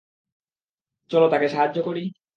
[1.11, 2.03] চলো তাকে সাহায্য করি?